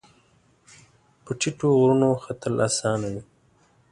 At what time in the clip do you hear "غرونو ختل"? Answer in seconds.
1.79-2.53